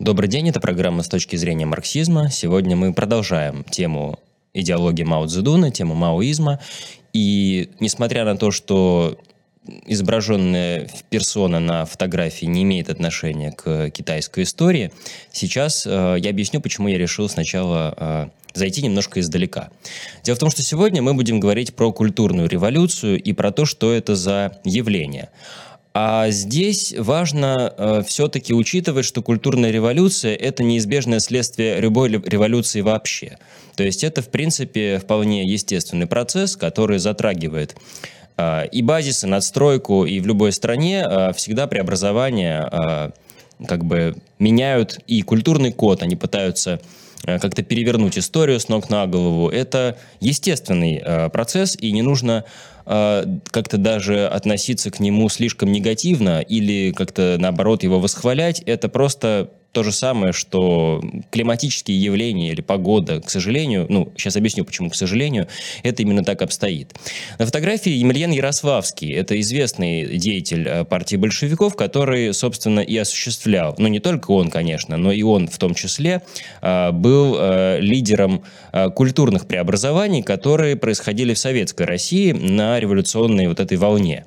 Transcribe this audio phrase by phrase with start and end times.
[0.00, 2.30] Добрый день, это программа «С точки зрения марксизма».
[2.30, 4.18] Сегодня мы продолжаем тему
[4.54, 6.58] идеологии Мао Цзэдуна, тему маоизма.
[7.12, 9.18] И несмотря на то, что
[9.84, 14.90] изображенная персона на фотографии не имеет отношения к китайской истории,
[15.32, 19.68] сейчас э, я объясню, почему я решил сначала э, зайти немножко издалека.
[20.24, 23.92] Дело в том, что сегодня мы будем говорить про культурную революцию и про то, что
[23.92, 25.28] это за явление–
[25.92, 33.38] а здесь важно э, все-таки учитывать, что культурная революция– это неизбежное следствие любой революции вообще.
[33.74, 37.74] То есть это, в принципе, вполне естественный процесс, который затрагивает
[38.36, 43.10] э, и базис, и надстройку, и в любой стране э, всегда преобразования э,
[43.66, 46.80] как бы меняют и культурный код, они пытаются
[47.24, 49.48] как-то перевернуть историю с ног на голову.
[49.48, 52.44] Это естественный э, процесс, и не нужно
[52.92, 59.50] а, как-то даже относиться к нему слишком негативно или как-то наоборот его восхвалять, это просто
[59.72, 64.96] то же самое, что климатические явления или погода, к сожалению, ну, сейчас объясню, почему, к
[64.96, 65.46] сожалению,
[65.84, 66.92] это именно так обстоит.
[67.38, 73.86] На фотографии Емельян Ярославский, это известный деятель э, партии большевиков, который, собственно, и осуществлял, ну,
[73.86, 76.22] не только он, конечно, но и он в том числе,
[76.62, 78.42] э, был э, лидером
[78.94, 84.24] культурных преобразований, которые происходили в Советской России на революционной вот этой волне.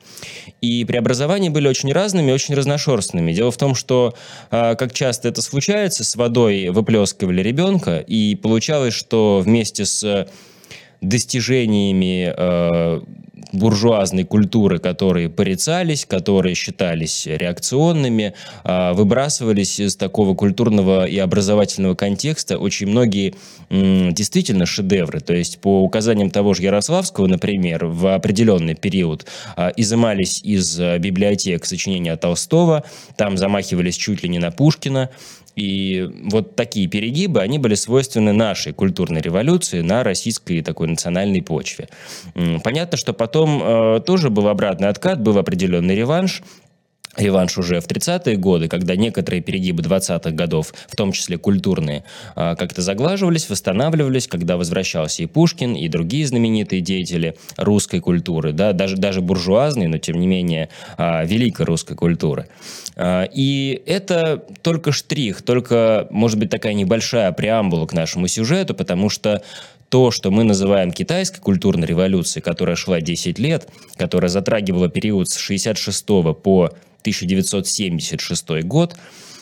[0.61, 3.33] И преобразования были очень разными, очень разношерстными.
[3.33, 4.15] Дело в том, что,
[4.49, 10.27] как часто это случается, с водой выплескивали ребенка, и получалось, что вместе с
[11.01, 13.01] достижениями э,
[13.51, 22.57] буржуазной культуры, которые порицались, которые считались реакционными, э, выбрасывались из такого культурного и образовательного контекста
[22.57, 23.35] очень многие
[23.69, 25.19] действительно шедевры.
[25.19, 29.25] То есть по указаниям того же Ярославского, например, в определенный период
[29.57, 32.83] э, изымались из библиотек сочинения Толстого,
[33.17, 35.09] там замахивались чуть ли не на Пушкина,
[35.55, 41.89] и вот такие перегибы, они были свойственны нашей культурной революции на российской такой национальной почве.
[42.63, 46.41] Понятно, что потом э, тоже был обратный откат, был определенный реванш,
[47.17, 52.03] реванш уже в 30-е годы, когда некоторые перегибы 20-х годов, в том числе культурные,
[52.35, 58.73] а, как-то заглаживались, восстанавливались, когда возвращался и Пушкин, и другие знаменитые деятели русской культуры, да,
[58.73, 62.47] даже, даже буржуазные, но тем не менее а, великой русской культуры.
[62.95, 69.09] А, и это только штрих, только, может быть, такая небольшая преамбула к нашему сюжету, потому
[69.09, 69.43] что
[69.93, 75.37] то, что мы называем китайской культурной революцией, которая шла 10 лет, которая затрагивала период с
[75.37, 76.03] 66
[76.41, 76.71] по
[77.01, 78.95] 1976 год,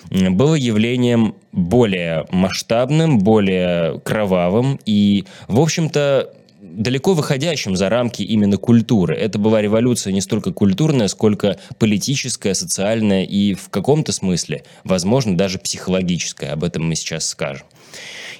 [0.09, 9.15] было явлением более масштабным, более кровавым и, в общем-то, далеко выходящим за рамки именно культуры.
[9.15, 15.59] Это была революция не столько культурная, сколько политическая, социальная и в каком-то смысле, возможно, даже
[15.59, 16.51] психологическая.
[16.51, 17.65] Об этом мы сейчас скажем.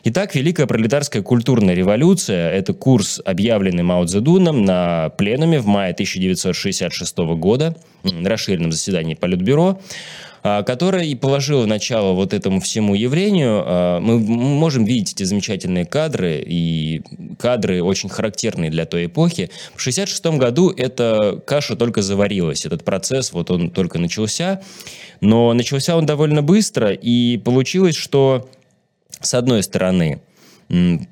[0.04, 7.18] Итак, Великая пролетарская культурная революция– это курс, объявленный Мао Цзэдуном на пленуме в мае 1966
[7.38, 9.80] года, на расширенном заседании Политбюро,
[10.42, 13.62] а, которая и положила начало вот этому всему явлению.
[13.64, 17.04] А, мы можем видеть эти замечательные кадры, и
[17.38, 19.52] кадры очень характерные для той эпохи.
[19.76, 24.62] В 1966 году эта каша только заварилась, этот процесс, вот он только начался,
[25.20, 28.50] но начался он довольно быстро, и получилось, что
[29.22, 30.22] с одной стороны,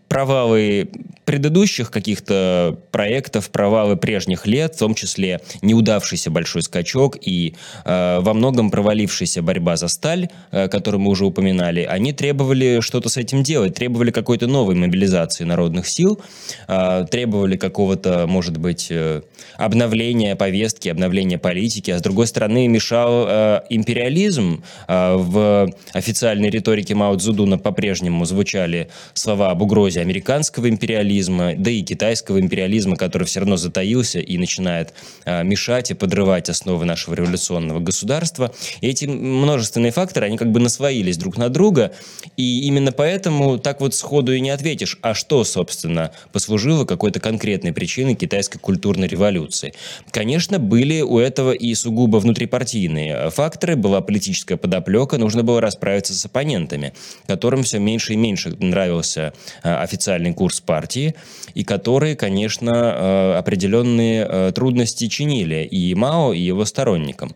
[0.09, 0.89] провалы
[1.29, 7.53] предыдущих каких-то проектов, провалы прежних лет, в том числе неудавшийся большой скачок и
[7.85, 13.09] э, во многом провалившаяся борьба за сталь, э, которую мы уже упоминали, они требовали что-то
[13.09, 16.19] с этим делать, требовали какой-то новой мобилизации народных сил,
[16.67, 19.21] э, требовали какого-то, может быть, э,
[19.57, 24.63] обновления повестки, обновления политики, а с другой стороны мешал э, империализм.
[24.87, 31.81] Э, в официальной риторике Мао Цзэдуна по-прежнему звучали слова об угрозе американского империализма, да и
[31.81, 34.93] китайского империализма, который все равно затаился и начинает
[35.25, 38.53] а, мешать и подрывать основы нашего революционного государства.
[38.81, 41.93] И эти множественные факторы, они как бы насвоились друг на друга,
[42.37, 47.73] и именно поэтому так вот сходу и не ответишь, а что, собственно, послужило какой-то конкретной
[47.73, 49.73] причиной китайской культурной революции.
[50.11, 56.25] Конечно, были у этого и сугубо внутрипартийные факторы, была политическая подоплека, нужно было расправиться с
[56.25, 56.93] оппонентами,
[57.27, 61.15] которым все меньше и меньше нравился а, официальный курс партии,
[61.55, 67.35] и которые, конечно, э, определенные э, трудности чинили и Мао, и его сторонникам.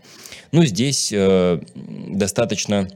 [0.52, 2.88] Ну, здесь э, достаточно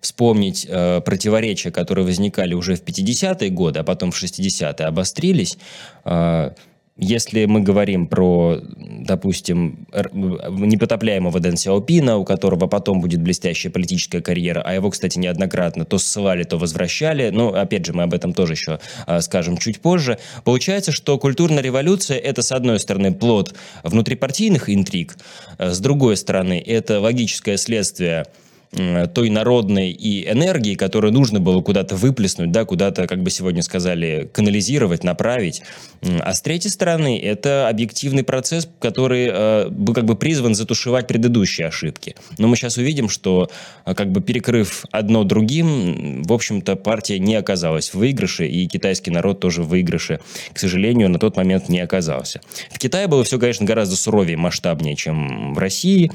[0.00, 5.58] вспомнить э, противоречия, которые возникали уже в 50-е годы, а потом в 60-е обострились.
[6.04, 6.52] Э,
[6.98, 8.60] если мы говорим про
[9.08, 15.84] допустим, непотопляемого Дэн Сяопина, у которого потом будет блестящая политическая карьера, а его, кстати, неоднократно
[15.84, 17.30] то ссылали, то возвращали.
[17.30, 20.18] Но, опять же, мы об этом тоже еще а, скажем чуть позже.
[20.44, 25.16] Получается, что культурная революция– это, с одной стороны, плод внутрипартийных интриг,
[25.56, 28.26] а с другой стороны, это логическое следствие
[28.70, 34.28] той народной и энергии, которую нужно было куда-то выплеснуть, да, куда-то, как бы сегодня сказали,
[34.32, 35.62] канализировать, направить.
[36.02, 42.14] А с третьей стороны, это объективный процесс, который э, как бы призван затушевать предыдущие ошибки.
[42.36, 43.50] Но мы сейчас увидим, что
[43.84, 49.10] э, как бы перекрыв одно другим, в общем-то, партия не оказалась в выигрыше, и китайский
[49.10, 50.20] народ тоже в выигрыше,
[50.52, 52.40] к сожалению, на тот момент не оказался.
[52.70, 56.10] В Китае было все, конечно, гораздо суровее, масштабнее, чем в России,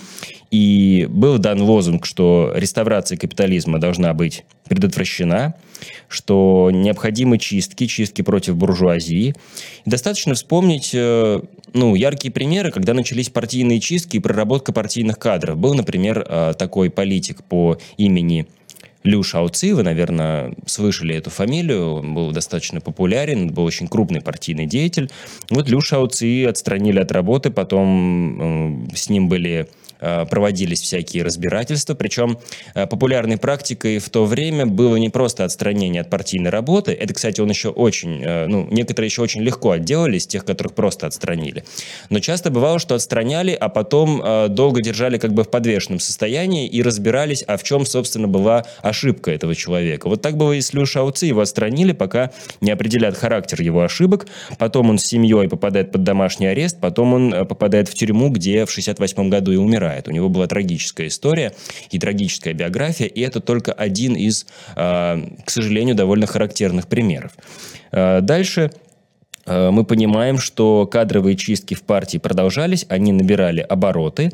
[0.54, 5.56] и был дан лозунг, что реставрация капитализма должна быть предотвращена,
[6.08, 9.34] что необходимы чистки, чистки против буржуазии.
[9.84, 11.42] И достаточно вспомнить э,
[11.74, 15.58] ну, яркие примеры, когда начались партийные чистки и проработка партийных кадров.
[15.58, 18.46] Был, например, э, такой политик по имени
[19.04, 24.66] Лю Шаоци, вы, наверное, слышали эту фамилию, он был достаточно популярен, был очень крупный партийный
[24.66, 25.10] деятель.
[25.50, 29.68] Вот Лю Шаоци отстранили от работы, потом э, с ним были
[30.06, 32.38] Э, проводились всякие разбирательства, причем
[32.76, 37.40] э, популярной практикой в то время было не просто отстранение от партийной работы, это, кстати,
[37.40, 41.64] он еще очень, ну, некоторые еще очень легко отделались, тех, которых просто отстранили,
[42.10, 44.22] но часто бывало, что отстраняли, а потом
[44.54, 48.93] долго держали как бы в подвешенном состоянии и разбирались, а в чем, собственно, была ошибка
[49.32, 50.08] этого человека.
[50.08, 52.32] Вот так было и с Лю Шауци, его отстранили, пока
[52.62, 57.48] не определят характер его ошибок, потом он с семьей попадает под домашний арест, потом он
[57.48, 60.08] попадает в тюрьму, где в 68 году и умирает умирает.
[60.08, 61.54] У него была трагическая история
[61.92, 64.46] и трагическая биография, и это только один из,
[64.76, 67.32] а, к сожалению, довольно характерных примеров.
[67.92, 68.72] А, дальше
[69.46, 74.32] а, мы понимаем, что кадровые чистки в партии продолжались, они набирали обороты.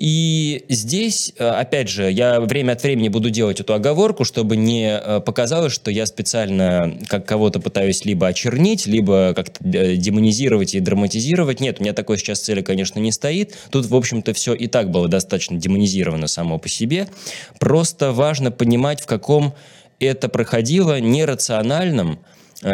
[0.00, 4.98] И здесь, э, опять же, я время от времени буду делать эту оговорку, чтобы не
[4.98, 10.80] э, показалось, что я специально как кого-то пытаюсь либо очернить, либо как-то э, демонизировать и
[10.80, 11.60] драматизировать.
[11.60, 13.54] Нет, у меня такой сейчас цели, конечно, не стоит.
[13.70, 17.06] Тут, в общем-то, все и так было достаточно демонизировано само по себе.
[17.58, 19.52] Просто важно понимать, в каком
[19.98, 22.20] это проходило нерациональном,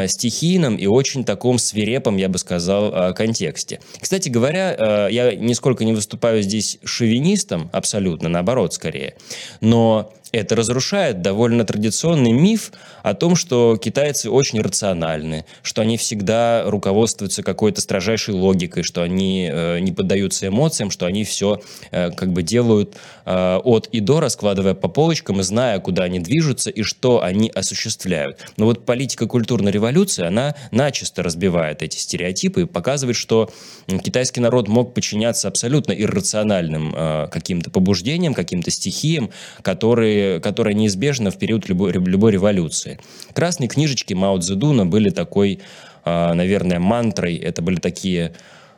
[0.08, 3.80] стихийном и очень таком свирепом, я бы сказал, э, контексте.
[4.00, 9.14] Кстати говоря, э, я нисколько не выступаю здесь шовинистом, абсолютно, наоборот, скорее.
[9.60, 16.64] Но это разрушает довольно традиционный миф о том, что китайцы очень рациональны, что они всегда
[16.66, 22.32] руководствуются какой-то строжайшей логикой, что они э, не поддаются эмоциям, что они все э, как
[22.32, 26.82] бы делают э, от и до, раскладывая по полочкам и зная, куда они движутся и
[26.82, 28.40] что они осуществляют.
[28.56, 33.50] Но вот политика культурной революции, она начисто разбивает эти стереотипы и показывает, что
[33.86, 39.30] китайский народ мог подчиняться абсолютно иррациональным э, каким-то побуждениям, каким-то стихиям,
[39.62, 42.98] которые которая неизбежна в период любой, любой революции.
[43.32, 45.60] Красные книжечки Мао Цзэдуна были такой,
[46.04, 47.36] а, наверное, мантрой.
[47.36, 48.32] Это были такие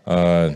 [0.06, 0.54] а,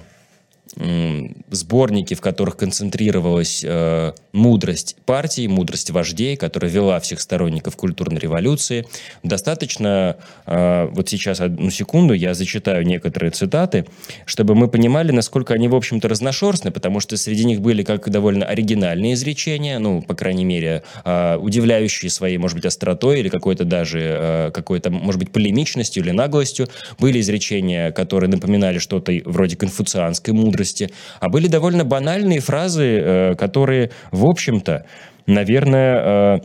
[1.50, 8.86] сборники, в которых концентрировалась э, мудрость партии, мудрость вождей, которая вела всех сторонников культурной революции.
[9.22, 10.16] Достаточно,
[10.46, 13.84] э, вот сейчас одну секунду, я зачитаю некоторые цитаты,
[14.24, 18.46] чтобы мы понимали, насколько они, в общем-то, разношерстны, потому что среди них были как довольно
[18.46, 24.00] оригинальные изречения, ну, по крайней мере, э, удивляющие своей, может быть, остротой или какой-то даже,
[24.00, 26.69] э, какой-то, может быть, полемичностью или наглостью.
[26.98, 30.90] Были изречения, которые напоминали что-то вроде конфуцианской мудрости, мудрости,
[31.20, 34.84] а были довольно банальные фразы, э, которые, в общем-то,
[35.26, 36.40] наверное, э,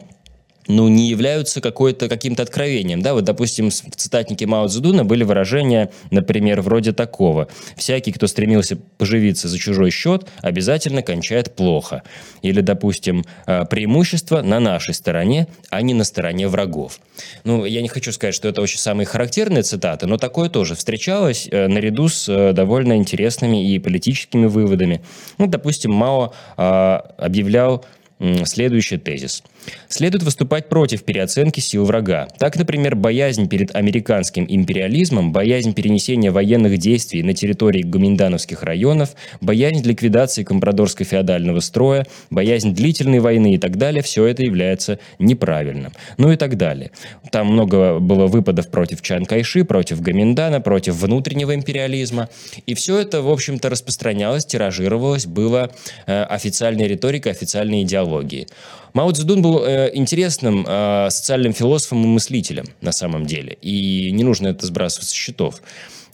[0.67, 3.01] ну, не являются какой-то, каким-то откровением.
[3.01, 3.13] Да?
[3.13, 7.47] Вот, допустим, в цитатнике Мао Цзэдуна были выражения, например, вроде такого.
[7.75, 12.03] «Всякий, кто стремился поживиться за чужой счет, обязательно кончает плохо».
[12.41, 16.99] Или, допустим, «А, «преимущество на нашей стороне, а не на стороне врагов».
[17.43, 21.47] Ну, я не хочу сказать, что это очень самые характерные цитаты, но такое тоже встречалось
[21.49, 25.01] э, наряду с э, довольно интересными и политическими выводами.
[25.37, 27.85] Ну, допустим, Мао э, объявлял
[28.45, 29.43] следующий тезис–
[29.87, 32.27] Следует выступать против переоценки сил врага.
[32.39, 39.81] Так, например, боязнь перед американским империализмом, боязнь перенесения военных действий на территории гоминдановских районов, боязнь
[39.83, 45.93] ликвидации компрадорско-феодального строя, боязнь длительной войны и так далее, все это является неправильным.
[46.17, 46.91] Ну и так далее.
[47.31, 52.29] Там много было выпадов против Чан Кайши, против Гоминдана, против внутреннего империализма.
[52.65, 55.71] И все это, в общем-то, распространялось, тиражировалось, было
[56.05, 58.47] э, официальной риторикой, официальной идеологией.
[58.93, 64.23] Мао Цзэдун был э, интересным э, социальным философом и мыслителем на самом деле, и не
[64.23, 65.61] нужно это сбрасывать со счетов.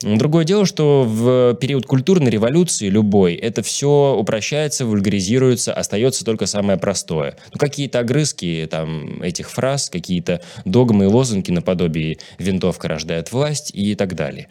[0.04, 6.78] Другое дело, что в период культурной революции любой это все упрощается, вульгаризируется, остается только самое
[6.78, 7.38] простое.
[7.54, 13.96] Ну, какие-то огрызки там, этих фраз, какие-то догмы и лозунги наподобие «винтовка рождает власть» и
[13.96, 14.50] так далее.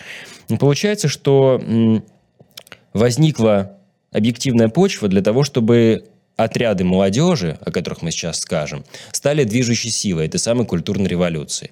[0.48, 1.60] И получается, что
[2.94, 3.76] возникла
[4.10, 6.04] объективная почва для того, чтобы
[6.36, 11.70] отряды молодежи, о которых мы сейчас скажем, стали движущей силой этой самой культурной революции.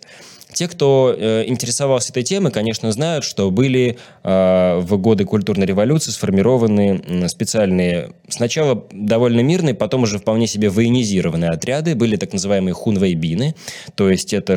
[0.52, 6.10] Те, кто э, интересовался этой темой, конечно, знают, что были э, в годы культурной революции
[6.10, 11.94] сформированы э, специальные, сначала довольно мирные, потом уже вполне себе военизированные отряды.
[11.94, 13.54] Были так называемые хунвейбины,
[13.94, 14.56] то есть это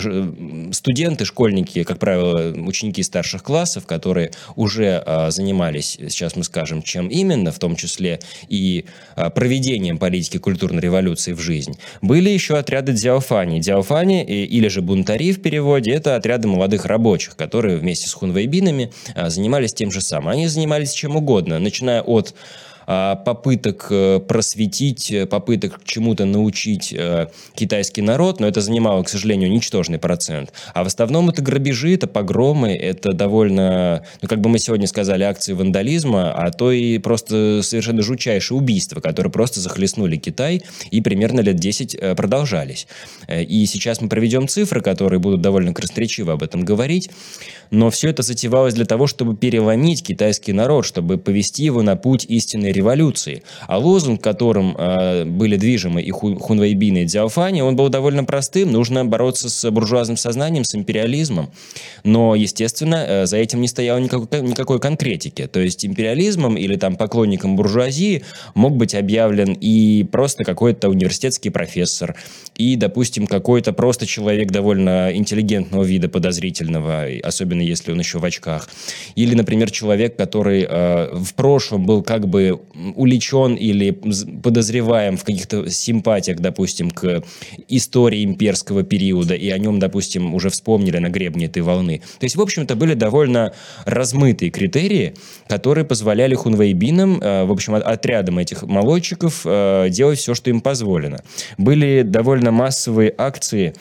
[0.71, 7.07] студенты, школьники, как правило, ученики старших классов, которые уже э, занимались, сейчас мы скажем, чем
[7.07, 8.85] именно, в том числе и
[9.15, 11.77] э, проведением политики культурной революции в жизнь.
[12.01, 13.59] Были еще отряды дзяофани.
[13.59, 18.13] Дзяофани, э, или же бунтари в переводе, природе, это отряды молодых рабочих, которые вместе с
[18.13, 20.29] хунвейбинами а, занимались тем же самым.
[20.29, 22.33] Они занимались чем угодно, начиная от
[22.85, 29.49] попыток э, просветить, э, попыток чему-то научить э, китайский народ, но это занимало, к сожалению,
[29.49, 30.51] ничтожный процент.
[30.73, 35.23] А в основном это грабежи, это погромы, это довольно, ну, как бы мы сегодня сказали,
[35.23, 40.61] акции вандализма, а то и просто совершенно жутчайшие убийства, которые просто захлестнули Китай
[40.91, 42.87] и примерно лет 10 продолжались.
[43.29, 47.09] И сейчас мы проведем цифры, которые будут довольно красноречиво об этом говорить,
[47.71, 52.25] но все это затевалось для того, чтобы переломить китайский народ, чтобы повести его на путь
[52.25, 53.43] истинной революции.
[53.67, 58.71] А лозунг, которым э, были движимы и Хунвейбин, и Дзяофани, он был довольно простым.
[58.71, 61.51] Нужно бороться с буржуазным сознанием, с империализмом.
[62.03, 65.47] Но, естественно, э, за этим не стояло никакой, никакой конкретики.
[65.47, 68.23] То есть империализмом или там поклонником буржуазии
[68.55, 72.15] мог быть объявлен и просто какой-то университетский профессор,
[72.57, 78.69] и, допустим, какой-то просто человек довольно интеллигентного вида, подозрительного, особенно если он еще в очках.
[79.15, 82.59] Или, например, человек, который э, в прошлом был как бы
[82.95, 87.23] уличен или подозреваем в каких-то симпатиях, допустим, к
[87.67, 92.01] истории имперского периода, и о нем, допустим, уже вспомнили на гребне этой волны.
[92.19, 93.53] То есть, в общем-то, были довольно
[93.85, 95.13] размытые критерии,
[95.47, 101.23] которые позволяли хунвейбинам, э, в общем, отрядам этих молодчиков э, делать все, что им позволено.
[101.57, 103.73] Были довольно массовые акции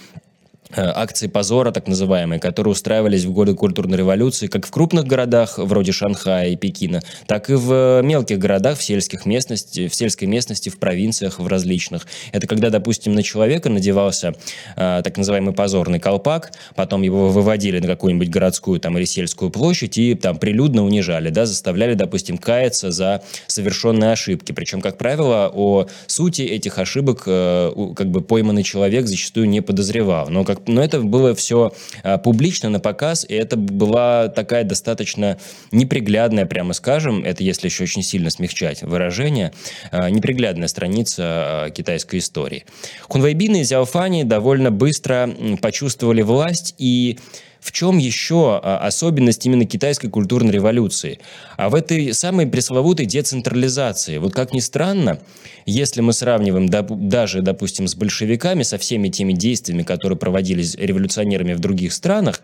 [0.74, 5.92] акции позора, так называемые, которые устраивались в годы культурной революции как в крупных городах, вроде
[5.92, 10.78] Шанхая и Пекина, так и в мелких городах, в сельских местности, в сельской местности, в
[10.78, 12.06] провинциях, в различных.
[12.32, 14.34] Это когда, допустим, на человека надевался
[14.76, 19.98] э, так называемый позорный колпак, потом его выводили на какую-нибудь городскую там, или сельскую площадь
[19.98, 24.52] и там прилюдно унижали, да, заставляли, допустим, каяться за совершенные ошибки.
[24.52, 30.28] Причем, как правило, о сути этих ошибок э, как бы пойманный человек зачастую не подозревал.
[30.28, 35.38] Но, как но это было все а, публично на показ, и это была такая достаточно
[35.70, 39.52] неприглядная, прямо скажем, это если еще очень сильно смягчать выражение,
[39.90, 42.64] а, неприглядная страница а, китайской истории.
[43.02, 47.18] Хунвейбины и Зяофани довольно быстро почувствовали власть и
[47.62, 51.20] в чем еще особенность именно китайской культурной революции?
[51.56, 54.18] А в этой самой пресловутой децентрализации.
[54.18, 55.20] Вот как ни странно,
[55.64, 61.60] если мы сравниваем даже, допустим, с большевиками, со всеми теми действиями, которые проводились революционерами в
[61.60, 62.42] других странах,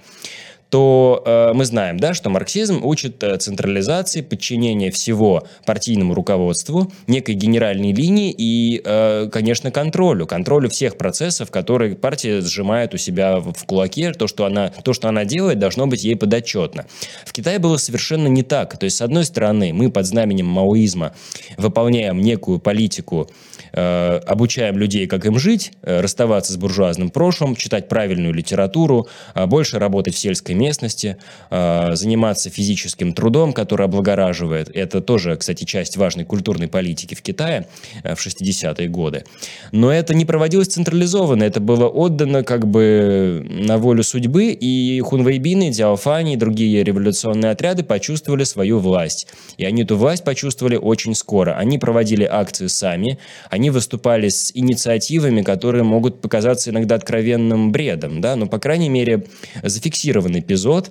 [0.70, 7.34] то э, мы знаем, да, что марксизм учит э, централизации, подчинения всего партийному руководству, некой
[7.34, 13.52] генеральной линии и, э, конечно, контролю, контролю всех процессов, которые партия сжимает у себя в,
[13.54, 16.86] в кулаке, то что, она, то, что она делает, должно быть ей подотчетно.
[17.24, 18.76] В Китае было совершенно не так.
[18.78, 21.14] То есть, с одной стороны, мы под знаменем маоизма
[21.56, 23.30] выполняем некую политику,
[23.72, 29.46] э, обучаем людей, как им жить, э, расставаться с буржуазным прошлым, читать правильную литературу, э,
[29.46, 31.16] больше работать в сельской местности,
[31.50, 34.70] э, заниматься физическим трудом, который облагораживает.
[34.74, 37.66] Это тоже, кстати, часть важной культурной политики в Китае
[38.02, 39.24] э, в 60-е годы.
[39.72, 45.70] Но это не проводилось централизованно, это было отдано как бы на волю судьбы, и хунвейбины,
[45.70, 49.28] Дзяофани и другие революционные отряды почувствовали свою власть.
[49.56, 51.52] И они эту власть почувствовали очень скоро.
[51.52, 53.18] Они проводили акции сами,
[53.50, 59.24] они выступали с инициативами, которые могут показаться иногда откровенным бредом, да, но, по крайней мере,
[59.62, 60.90] зафиксированный эпизод,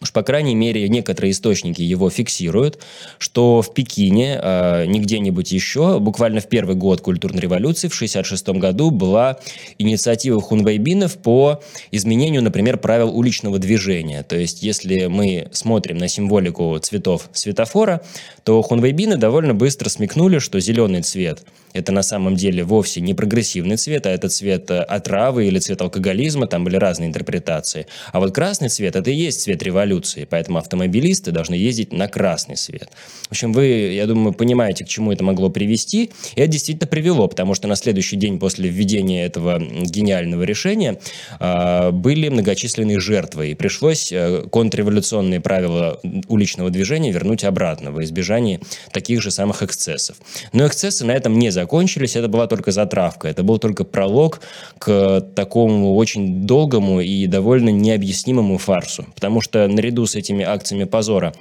[0.00, 2.78] уж по крайней мере некоторые источники его фиксируют,
[3.18, 8.60] что в Пекине, э, не где-нибудь еще, буквально в первый год культурной революции, в 1966
[8.60, 9.38] году, была
[9.78, 14.22] инициатива хунвейбинов по изменению, например, правил уличного движения.
[14.22, 18.02] То есть, если мы смотрим на символику цветов светофора,
[18.44, 23.76] то хунвейбины довольно быстро смекнули, что зеленый цвет– это на самом деле вовсе не прогрессивный
[23.76, 27.86] цвет, а это цвет э, отравы или цвет алкоголизма, там были разные интерпретации.
[28.12, 32.08] А вот красный цвет– это и есть цвет революции революции, поэтому автомобилисты должны ездить на
[32.08, 32.90] красный свет.
[33.28, 37.28] В общем, вы, я думаю, понимаете, к чему это могло привести, и это действительно привело,
[37.28, 40.98] потому что на следующий день после введения этого гениального решения
[41.40, 48.60] э, были многочисленные жертвы, и пришлось э, контрреволюционные правила уличного движения вернуть обратно во избежание
[48.92, 50.16] таких же самых эксцессов.
[50.52, 54.40] Но эксцессы на этом не закончились, это была только затравка, это был только пролог
[54.78, 59.06] к такому очень долгому и довольно необъяснимому фарсу.
[59.14, 61.32] Потому что наряду с этими акциями позора,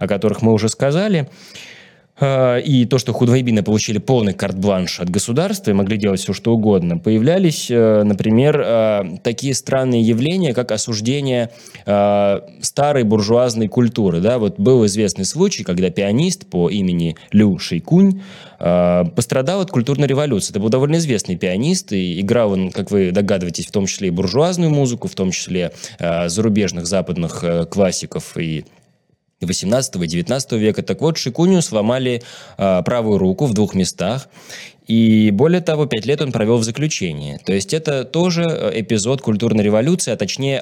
[0.00, 1.28] о которых мы уже сказали,
[2.20, 6.98] и то, что худвейбины получили полный карт-бланш от государства и могли делать все, что угодно,
[6.98, 11.50] появлялись, э, например, э, такие странные явления, как осуждение
[11.86, 14.20] э, старой буржуазной культуры.
[14.20, 14.38] Да?
[14.38, 18.20] Вот был известный случай, когда пианист по имени Лю Шейкунь
[18.58, 20.52] пострадал от культурной революции.
[20.52, 24.10] Это был довольно известный пианист, и играл он, как вы догадываетесь, в том числе и
[24.12, 28.64] буржуазную музыку, в том числе зарубежных западных классиков и
[29.46, 30.82] 18 и 19 века.
[30.82, 32.22] Так вот, Шикуню сломали
[32.58, 34.28] э, правую руку в двух местах.
[34.86, 37.38] И более того, пять лет он провел в заключении.
[37.44, 40.60] То есть это тоже э, эпизод культурной революции, а точнее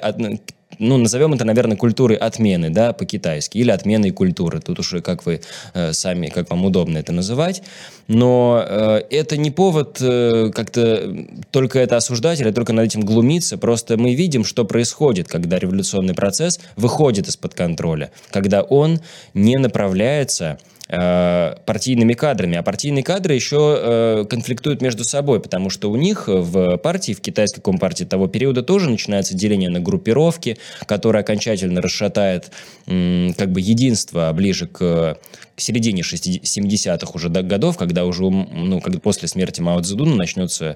[0.81, 4.59] ну, назовем это, наверное, культурой отмены, да, по-китайски, или отменой культуры.
[4.59, 5.41] Тут уже как вы
[5.73, 7.61] э, сами, как вам удобно это называть.
[8.07, 11.15] Но э, это не повод э, как-то
[11.51, 13.59] только это осуждать или только над этим глумиться.
[13.59, 19.01] Просто мы видим, что происходит, когда революционный процесс выходит из-под контроля, когда он
[19.35, 20.57] не направляется
[20.93, 22.57] Э, партийными кадрами.
[22.57, 27.21] А партийные кадры еще э, конфликтуют между собой, потому что у них в партии, в
[27.21, 32.51] китайской компартии того периода тоже начинается деление на группировки, которое окончательно расшатает
[32.85, 35.17] как бы единство ближе к,
[35.61, 40.75] к середине 70-х уже годов, когда уже, ну, когда после смерти Мао Цзэдуна начнется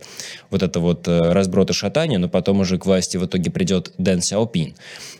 [0.51, 3.94] вот это вот э, разброд и шатание, но потом уже к власти в итоге придет
[3.98, 4.75] Дэн Сяопин.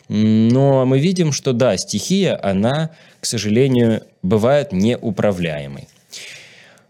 [0.08, 2.92] Но мы видим, что да, стихия, она
[3.26, 5.88] к сожалению, бывает неуправляемой.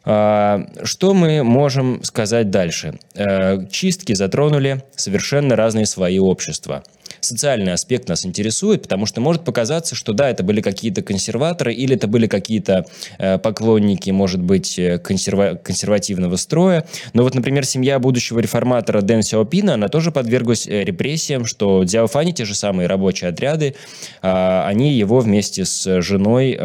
[0.06, 2.98] А, что мы можем сказать дальше?
[3.14, 6.82] Э, чистки затронули совершенно разные свои общества–
[7.20, 11.96] социальный аспект нас интересует, потому что может показаться, что да, это были какие-то консерваторы или
[11.96, 12.86] это были какие-то
[13.18, 16.86] э, поклонники, может быть, э, консерва- консервативного строя.
[17.12, 22.44] Но вот, например, семья будущего реформатора Дэн Сяопина, она тоже подверглась репрессиям, что Дзяофани, те
[22.44, 23.74] же самые рабочие отряды,
[24.22, 26.58] э, они его вместе с женой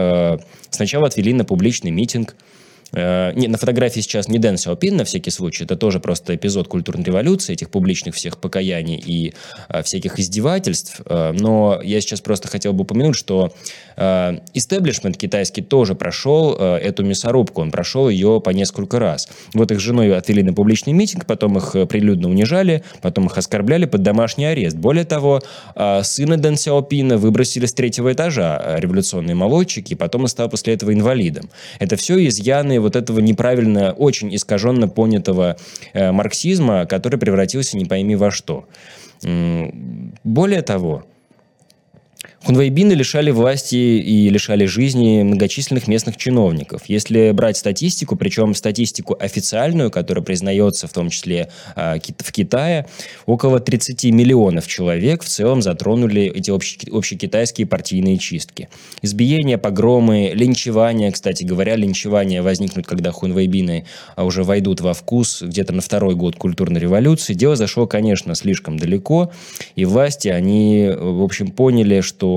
[0.69, 2.35] сначала отвели на публичный митинг,
[2.93, 6.67] Э, не, на фотографии сейчас не Дэн Сяопин, на всякий случай, это тоже просто эпизод
[6.67, 9.33] культурной революции, этих публичных всех покаяний и
[9.69, 13.53] э, всяких издевательств, э, но я сейчас просто хотел бы упомянуть, что
[14.53, 19.27] истеблишмент китайский тоже прошел эту мясорубку, он прошел ее по несколько раз.
[19.53, 24.01] Вот их женой отвели на публичный митинг, потом их прилюдно унижали, потом их оскорбляли под
[24.01, 24.77] домашний арест.
[24.77, 25.41] Более того,
[26.01, 30.93] сына Дэн Сяопина выбросили с третьего этажа революционные молодчики, и потом он стал после этого
[30.93, 31.49] инвалидом.
[31.77, 35.57] Это все изъяны вот этого неправильно, очень искаженно понятого
[35.93, 38.65] э, марксизма, который превратился не пойми во что.
[40.23, 41.05] Более того,
[42.43, 46.81] Хунвейбины лишали власти и лишали жизни многочисленных местных чиновников.
[46.87, 52.87] Если брать статистику, причем статистику официальную, которая признается в том числе э, в Китае,
[53.27, 58.69] около 30 миллионов человек в целом затронули эти общекитайские партийные чистки.
[59.03, 65.73] Избиения, погромы, линчевания, кстати говоря, линчевания возникнут, когда хунвейбины а, уже войдут во вкус где-то
[65.73, 67.35] на второй год культурной революции.
[67.35, 69.31] Дело зашло, конечно, слишком далеко,
[69.75, 72.30] и власти, они, в общем, поняли, что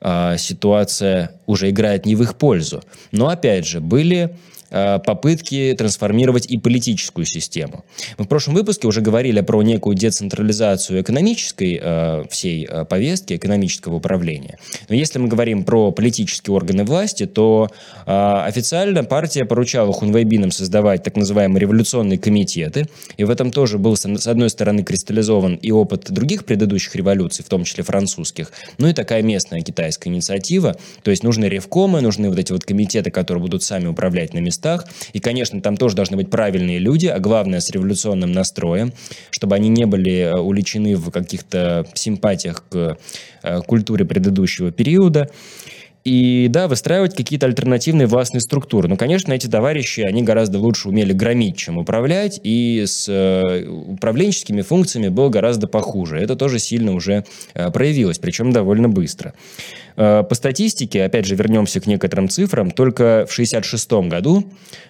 [0.00, 2.82] э, ситуация уже играет не в их пользу.
[3.12, 4.36] Но опять же, были
[4.70, 7.84] попытки трансформировать и политическую систему.
[8.18, 13.96] Мы в прошлом выпуске уже говорили про некую децентрализацию экономической э, всей э, повестки, экономического
[13.96, 14.58] управления.
[14.88, 17.70] Но если мы говорим про политические органы власти, то
[18.06, 24.26] официально партия поручала хунвейбинам создавать так называемые революционные комитеты, и в этом тоже был, с
[24.26, 29.22] одной стороны, кристаллизован и опыт других предыдущих революций, в том числе французских, ну и такая
[29.22, 33.86] местная китайская инициатива, то есть нужны ревкомы, нужны вот эти вот комитеты, которые будут сами
[33.86, 34.86] управлять на местах, местах.
[35.12, 38.92] И, конечно, там тоже должны быть правильные люди, а главное с революционным настроем,
[39.30, 42.96] чтобы они не были э, уличены в каких-то симпатиях к
[43.42, 45.30] э, культуре предыдущего периода.
[46.06, 48.88] И, да, выстраивать какие-то альтернативные властные структуры.
[48.88, 54.62] Но, конечно, эти товарищи, они гораздо лучше умели громить, чем управлять, и с э, управленческими
[54.62, 56.20] функциями было гораздо похуже.
[56.20, 59.34] Это тоже сильно уже э, проявилось, причем довольно быстро.
[59.96, 64.44] Э, по статистике, опять же, вернемся к некоторым цифрам, только в 1966 году,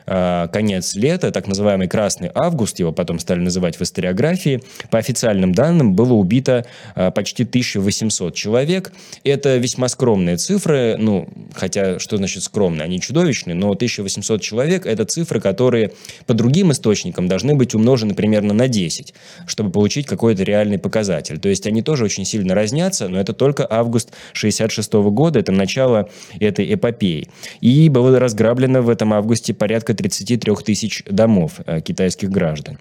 [0.06, 5.54] э, конец лета, так называемый «Красный август», его потом стали называть в историографии, по официальным
[5.54, 8.92] данным было убито э, почти 1800 человек.
[9.24, 15.04] Это весьма скромные цифры, ну, хотя, что значит скромные, они чудовищные, но 1800 человек– это
[15.04, 15.92] цифры, которые
[16.26, 19.14] по другим источникам должны быть умножены примерно на 10,
[19.46, 21.38] чтобы получить какой-то реальный показатель.
[21.38, 26.10] То есть они тоже очень сильно разнятся, но это только август 66 года, это начало
[26.40, 27.28] этой эпопеи.
[27.60, 32.78] И было разграблено в этом августе порядка 33 тысяч домов э, китайских граждан.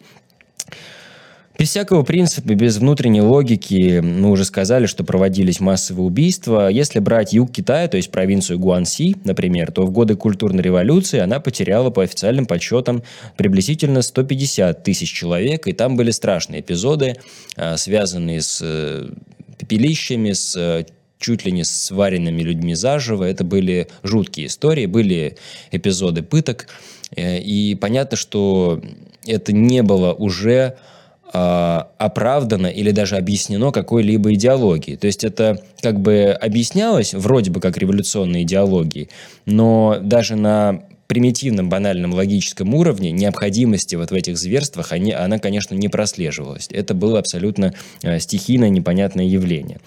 [1.58, 6.68] Без всякого принципа, без внутренней логики, мы уже сказали, что проводились массовые убийства.
[6.68, 11.39] Если брать юг Китая, то есть провинцию Гуанси, например, то в годы культурной революции она
[11.39, 13.04] потеряла по официальным подсчетам
[13.38, 17.15] приблизительно 150 тысяч человек, и там были страшные эпизоды,
[17.56, 19.10] э, связанные с э,
[19.58, 20.86] пепелищами, с
[21.20, 23.24] чуть ли не сваренными людьми заживо.
[23.24, 25.38] Это были жуткие истории, были
[25.72, 26.68] эпизоды пыток.
[27.15, 28.82] Э, и понятно, что
[29.26, 30.94] это не было уже а,
[31.38, 34.98] оправдано или даже объяснено какой-либо идеологией.
[34.98, 39.10] То есть это как бы объяснялось вроде бы как революционной идеологией,
[39.45, 45.76] но даже на примитивном, банальном логическом уровне необходимости вот в этих зверствах, они, она, конечно,
[45.76, 46.67] не прослеживалась.
[46.71, 49.80] Это было абсолютно э, стихийное, непонятное явление.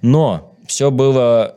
[0.00, 1.56] Но все было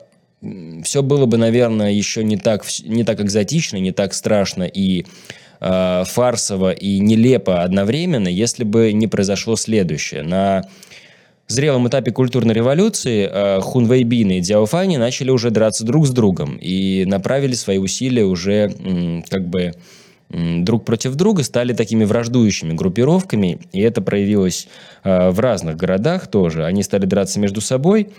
[0.84, 5.06] все было бы, наверное, еще не так, не так экзотично, не так страшно и
[5.60, 10.24] э, фарсово и нелепо одновременно, если бы не произошло следующее.
[10.24, 10.64] На
[11.48, 17.06] зрелом этапе культурной революции э, Хунвейбин и Дзяофани начали уже драться друг с другом и
[17.06, 19.74] направили свои усилия уже как бы
[20.30, 24.68] друг против друга, стали такими враждующими группировками, и это проявилось
[25.04, 26.66] э, в разных городах тоже.
[26.66, 28.10] Они стали драться между собой,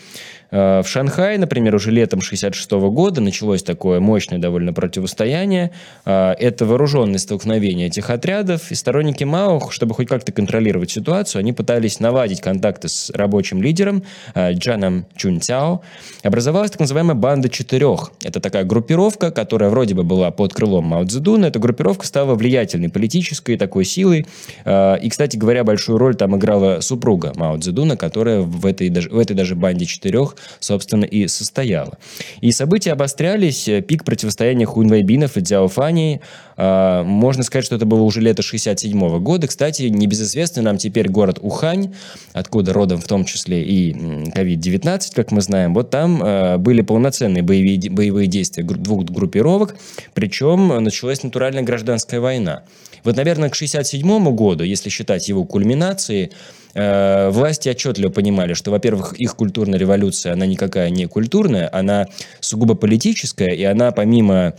[0.51, 5.73] в Шанхае, например, уже летом 1966 года началось такое мощное довольно противостояние.
[6.05, 8.71] Э, это вооруженные столкновения этих отрядов.
[8.71, 14.05] И сторонники Мао, чтобы хоть как-то контролировать ситуацию, они пытались наладить контакты с рабочим лидером
[14.35, 15.81] э, Джаном Чунцяо.
[16.23, 18.13] Образовалась так называемая банда четырех.
[18.23, 21.47] Это такая группировка, которая вроде бы была под крылом Мао Цзэдуна.
[21.47, 24.27] Эта группировка стала влиятельной политической такой силой.
[24.67, 29.35] И, кстати говоря, большую роль там играла супруга Мао Цзэдуна, которая в этой, в этой
[29.35, 31.99] даже банде четырех собственно, и состояла.
[32.41, 33.69] И события обострялись.
[33.87, 36.21] Пик противостояния хунвейбинов и дзяофани.
[36.57, 39.47] Э, можно сказать, что это было уже лето 67 года.
[39.47, 41.95] Кстати, небезызвестный нам теперь город Ухань,
[42.33, 45.75] откуда родом в том числе и COVID-19, как мы знаем.
[45.75, 49.77] Вот там э, были полноценные боевые, боевые действия двух группировок,
[50.15, 52.63] причем началась натуральная гражданская война.
[53.05, 56.33] Вот, наверное, к 67 году, если считать его кульминацией,
[56.77, 62.07] Э, власти отчетливо понимали, что, во-первых, их культурная революция, она никакая не культурная, она
[62.41, 64.53] сугубо политическая, и она помимо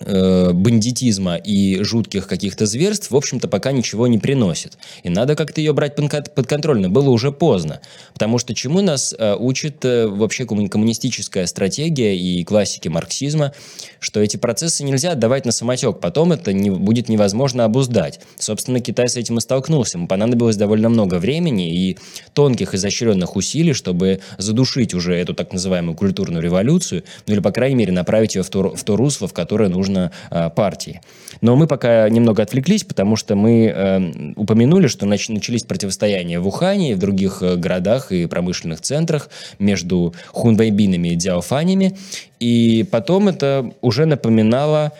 [0.00, 4.78] э, бандитизма и жутких каких-то зверств, в общем-то, пока ничего не приносит.
[5.02, 7.80] И надо как-то ее брать под контроль, но было уже поздно.
[8.12, 13.52] Потому что чему нас э, учит э, вообще коммунистическая стратегия и классики марксизма,
[14.00, 18.20] что эти процессы нельзя отдавать на самотек, потом это не, будет невозможно обуздать.
[18.38, 19.98] Собственно, Китай с этим и столкнулся.
[19.98, 21.98] Ему понадобилось довольно много времени и
[22.32, 27.76] тонких изощренных усилий, чтобы задушить уже эту так называемую культурную революцию, ну или, по крайней
[27.76, 31.00] мере, направить ее в то, в то русло, в которое нужно нужно э, партии.
[31.40, 36.48] Но мы пока немного отвлеклись, потому что мы э, упомянули, что нач начались противостояния в
[36.48, 41.96] Ухане и в других э, городах и промышленных центрах между хунвейбинами и дзяофанями.
[42.40, 44.92] И потом это уже напоминало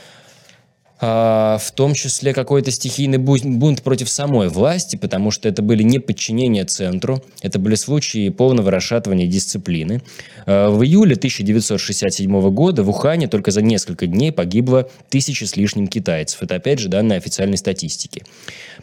[0.99, 5.99] а, в том числе какой-то стихийный бунт против самой власти, потому что это были не
[5.99, 10.01] подчинения центру, это были случаи полного расшатывания дисциплины.
[10.47, 15.89] А, в июле 1967 года в Ухане только за несколько дней погибло тысячи с лишним
[15.89, 16.43] китайцев.
[16.43, 18.23] Это опять же данные официальной статистики.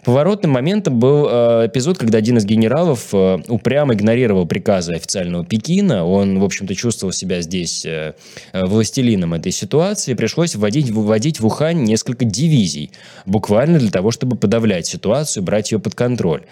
[0.04, 6.06] Поворотным моментом был э, эпизод, когда один из генералов э, упрямо игнорировал приказы официального Пекина.
[6.06, 8.14] Он, в общем-то, чувствовал себя здесь э,
[8.54, 10.14] властелином этой ситуации.
[10.14, 12.92] Пришлось вводить, вводить в Ухань несколько дивизий,
[13.26, 16.44] буквально для того, чтобы подавлять ситуацию, брать ее под контроль.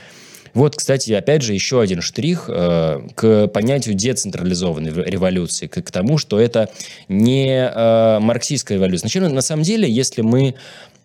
[0.53, 6.17] Вот, кстати, опять же, еще один штрих э, к понятию децентрализованной революции, к, к тому,
[6.17, 6.69] что это
[7.07, 9.09] не э, марксистская революция.
[9.09, 10.55] Значит, на самом деле, если мы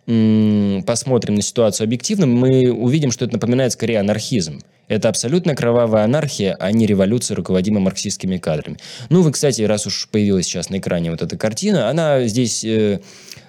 [0.06, 4.60] посмотрим на ситуацию объективно, мы увидим, что это напоминает скорее анархизм.
[4.86, 8.78] Это абсолютно кровавая анархия, а не революция, руководимая марксистскими кадрами.
[9.08, 13.00] Ну, вы, кстати, раз уж появилась сейчас на экране вот эта картина, она здесь э,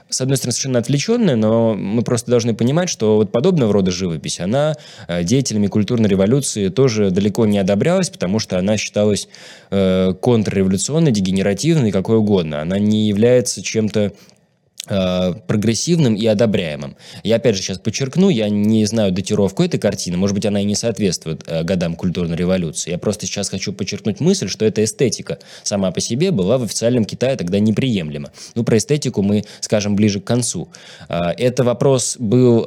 [0.09, 4.39] с одной стороны, совершенно отвлеченная, но мы просто должны понимать, что вот подобного рода живопись,
[4.39, 4.75] она
[5.07, 9.27] э, деятелями культурной революции тоже далеко не одобрялась, потому что она считалась
[9.69, 12.61] э, контрреволюционной, дегенеративной, какой угодно.
[12.61, 14.13] Она не является чем-то
[14.85, 16.95] прогрессивным и одобряемым.
[17.23, 20.63] Я опять же сейчас подчеркну, я не знаю датировку этой картины, может быть, она и
[20.63, 22.91] не соответствует э, годам культурной революции.
[22.91, 27.03] Я просто сейчас хочу подчеркнуть мысль, что эта эстетика сама по себе была в официальном
[27.03, 28.31] Китае тогда неприемлема.
[28.55, 30.69] Ну, про эстетику мы скажем ближе к концу.
[31.09, 32.65] Э, это вопрос был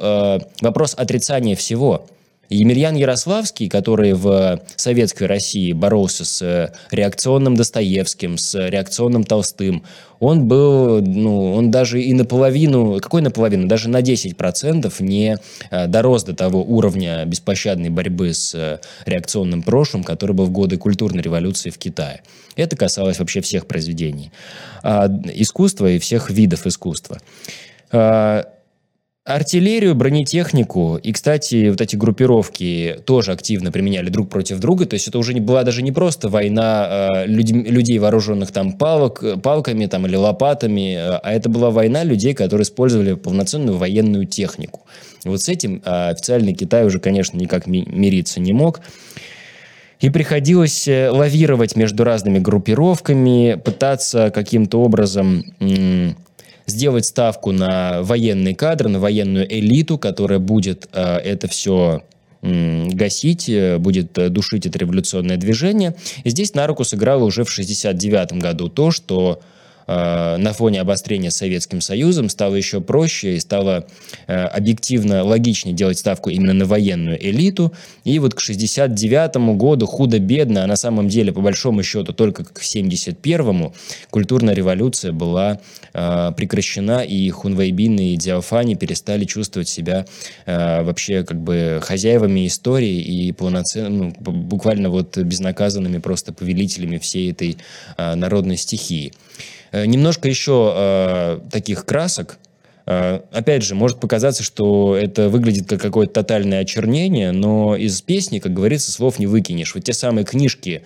[0.61, 2.07] вопрос отрицания всего.
[2.55, 9.83] Емельян Ярославский, который в советской России боролся с реакционным Достоевским, с реакционным Толстым,
[10.19, 15.37] он был, ну, он даже и наполовину, какой наполовину, даже на 10% не
[15.71, 20.77] э, дорос до того уровня беспощадной борьбы с э, реакционным прошлым, который был в годы
[20.77, 22.21] культурной революции в Китае.
[22.55, 24.31] Это касалось вообще всех произведений
[24.83, 27.19] а, искусства и всех видов искусства.
[29.31, 34.85] А, Артиллерию, бронетехнику и, кстати, вот эти группировки тоже активно применяли друг против друга.
[34.85, 38.73] То есть это уже не была даже не просто война э, людь, людей, вооруженных там
[38.73, 44.25] палок, палками там, или лопатами, э, а это была война людей, которые использовали полноценную военную
[44.25, 44.81] технику.
[45.23, 48.81] вот с этим э, официальный Китай уже, конечно, никак ми- мириться не мог.
[50.01, 55.43] И приходилось э, лавировать между разными группировками, пытаться каким-то образом...
[55.59, 56.17] М-
[56.65, 62.03] сделать ставку на военный кадр, на военную элиту, которая будет э, это все
[62.41, 65.95] гасить, э, будет э, душить это революционное движение.
[66.23, 69.41] И здесь на руку сыграло уже в 1969 году то, что
[70.37, 73.87] на фоне обострения с Советским Союзом стало еще проще и стало
[74.27, 77.73] э, объективно логичнее делать ставку именно на военную элиту.
[78.03, 82.61] И вот к 69 году худо-бедно, а на самом деле, по большому счету, только к
[82.61, 83.73] 71-му
[84.09, 85.59] культурная революция была
[85.93, 90.05] э, прекращена, и хунвейбины и диафани перестали чувствовать себя
[90.45, 97.57] вообще как бы хозяевами истории и полноценными, ну, буквально вот безнаказанными просто повелителями всей этой
[97.97, 99.13] народной стихии.
[99.71, 102.37] Э, немножко еще э, таких красок.
[102.85, 108.39] Э, опять же, может показаться, что это выглядит как какое-то тотальное очернение, но из песни,
[108.39, 109.73] как говорится, слов не выкинешь.
[109.73, 110.83] Вот те самые книжки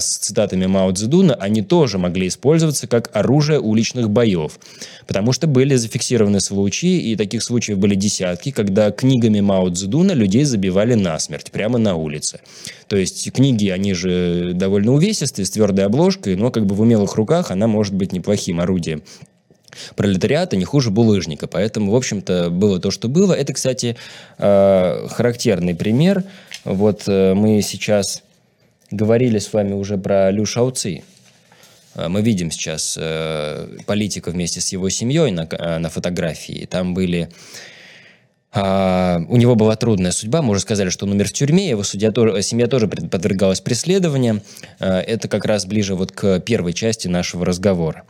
[0.00, 4.58] с цитатами Мао Цзэдуна, они тоже могли использоваться как оружие уличных боев,
[5.06, 10.44] потому что были зафиксированы случаи, и таких случаев были десятки, когда книгами Мао Цзэдуна людей
[10.44, 12.40] забивали насмерть прямо на улице.
[12.88, 17.14] То есть книги, они же довольно увесистые, с твердой обложкой, но как бы в умелых
[17.14, 19.02] руках она может быть неплохим орудием
[19.96, 21.46] пролетариата не хуже булыжника.
[21.46, 23.32] Поэтому, в общем-то, было то, что было.
[23.32, 23.96] Это, кстати,
[24.38, 26.24] э, характерный пример.
[26.64, 28.22] Вот э, мы сейчас
[28.90, 31.02] говорили с вами уже про Лю Шауци.
[31.94, 36.66] Э, мы видим сейчас э, политика вместе с его семьей на, э, на фотографии.
[36.66, 37.28] Там были
[38.60, 40.42] а, у него была трудная судьба.
[40.42, 44.42] Мы уже сказали, что он умер в тюрьме, его судья тоже, семья тоже подвергалась преследованиям.
[44.80, 48.02] А, это как раз ближе вот к первой части нашего разговора.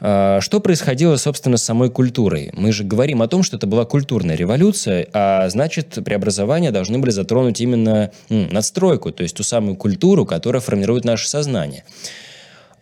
[0.00, 2.50] А, что происходило, собственно, с самой культурой?
[2.54, 7.10] Мы же говорим о том, что это была культурная революция, а значит, преобразования должны были
[7.10, 11.84] затронуть именно надстройку, то есть ту самую культуру, которая формирует наше сознание.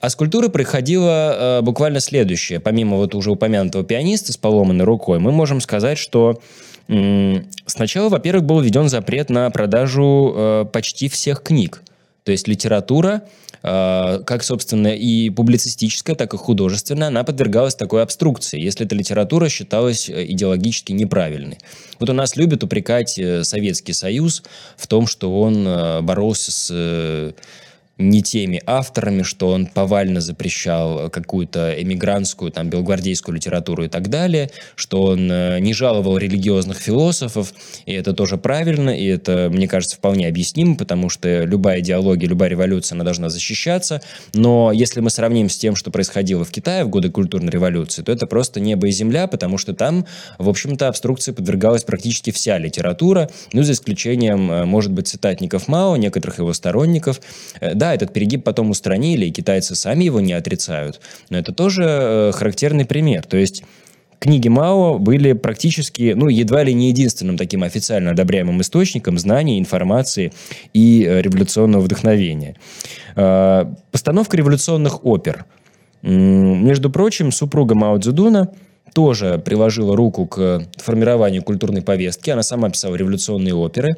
[0.01, 2.59] А с культуры происходило э, буквально следующее.
[2.59, 6.40] Помимо вот уже упомянутого пианиста с поломанной рукой, мы можем сказать, что
[6.87, 11.83] Сначала, во-первых, был введен запрет на продажу э, почти всех книг.
[12.25, 13.23] То есть литература,
[13.62, 19.49] э, как, собственно, и публицистическая, так и художественная, она подвергалась такой обструкции, если эта литература
[19.49, 21.59] считалась э, идеологически неправильной.
[22.01, 24.43] Вот у нас любят упрекать Советский Союз
[24.77, 25.64] в том, что он
[26.05, 27.35] боролся с...
[28.00, 34.08] Э, не теми авторами, что он повально запрещал какую-то эмигрантскую, там, белогвардейскую литературу и так
[34.08, 37.52] далее, что он э, не жаловал религиозных философов,
[37.86, 42.48] и это тоже правильно, и это, мне кажется, вполне объяснимо, потому что любая идеология, любая
[42.48, 44.02] революция, она должна защищаться,
[44.34, 48.12] но если мы сравним с тем, что происходило в Китае в годы культурной революции, то
[48.12, 50.06] это просто небо и земля, потому что там,
[50.38, 55.96] в общем-то, обструкции подвергалась практически вся литература, ну, за исключением, э, может быть, цитатников Мао,
[55.96, 57.20] некоторых его сторонников.
[57.60, 61.00] Э, этот перегиб потом устранили, и китайцы сами его не отрицают.
[61.29, 63.24] Но это тоже э, характерный пример.
[63.24, 63.64] То есть
[64.18, 70.33] книги Мао были практически, ну, едва ли не единственным таким официально одобряемым источником знаний, информации
[70.72, 72.57] и э, революционного вдохновения.
[73.16, 75.46] Э, постановка революционных опер.
[76.03, 78.53] Между прочим, супруга Мао Цзэдуна
[78.92, 82.31] тоже приложила руку к формированию культурной повестки.
[82.31, 83.96] Она сама писала революционные оперы.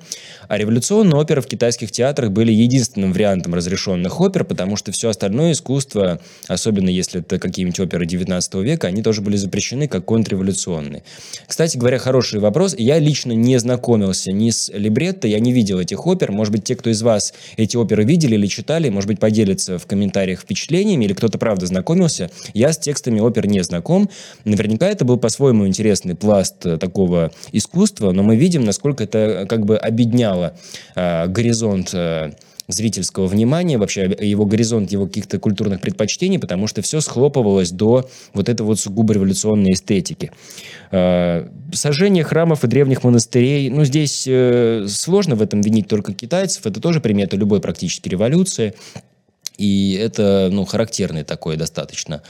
[0.48, 5.52] А революционные оперы в китайских театрах были единственным вариантом разрешенных опер, потому что все остальное
[5.52, 11.02] искусство, особенно если это какие-нибудь оперы 19 века, они тоже были запрещены как контрреволюционные.
[11.46, 12.74] Кстати говоря, хороший вопрос.
[12.76, 16.33] Я лично не знакомился ни с либретто, я не видел этих опер.
[16.33, 19.87] Может быть, те, кто из вас эти оперы видели или читали, может быть, поделятся в
[19.87, 22.31] комментариях впечатлениями, или кто-то правда знакомился.
[22.55, 24.11] Я с текстами опер не знаком.
[24.44, 29.64] Наверняка это был по-своему интересный пласт э, такого искусства, но мы видим, насколько это как
[29.64, 30.57] бы объединяло
[30.95, 32.33] э, горизонт э,
[32.68, 38.49] зрительского внимания, вообще его горизонт его каких-то культурных предпочтений, потому что все схлопывалось до вот
[38.49, 40.33] этой вот сугубо революционной эстетики.
[40.90, 46.66] Э, сожжение храмов и древних монастырей, ну, здесь э, сложно в этом винить только китайцев,
[46.66, 48.75] это тоже примета любой практически революции,
[49.59, 52.23] и это, ну, характерный такой достаточно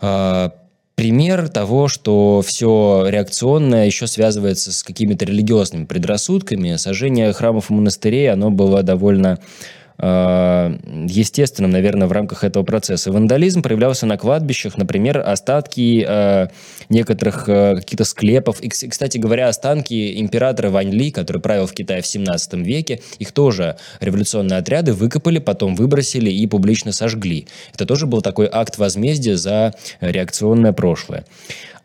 [0.00, 0.52] а,
[0.94, 6.76] пример того, что все реакционное еще связывается с какими-то религиозными предрассудками.
[6.76, 9.38] Сожжение храмов и монастырей, оно было довольно
[9.98, 13.12] естественным, наверное, в рамках этого процесса.
[13.12, 16.48] Вандализм проявлялся на кладбищах, например, остатки э,
[16.88, 18.60] некоторых э, каких-то склепов.
[18.60, 23.32] И, кстати говоря, останки императора Вань Ли, который правил в Китае в 17 веке, их
[23.32, 27.46] тоже революционные отряды выкопали, потом выбросили и публично сожгли.
[27.74, 31.24] Это тоже был такой акт возмездия за реакционное прошлое.